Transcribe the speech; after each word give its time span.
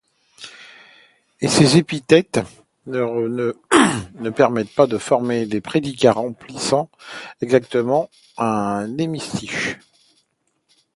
Et 1.41 1.47
ces 1.47 1.77
épithètes 1.77 2.39
ne 2.87 4.29
permettent 4.31 4.73
pas 4.73 4.87
de 4.87 4.97
former 4.97 5.45
des 5.45 5.61
prédicats 5.61 6.13
remplissant 6.13 6.89
exactement 7.39 8.09
un 8.39 8.97
hémistiche. 8.97 9.77